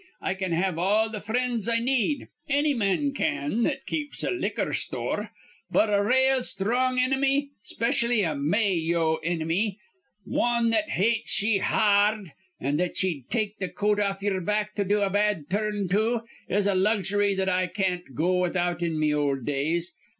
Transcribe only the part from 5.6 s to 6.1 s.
But a